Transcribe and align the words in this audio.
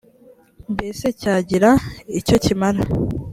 mbese 0.73 1.05
cyagira 1.19 1.69
icyo 2.19 2.37
kimara. 2.43 2.81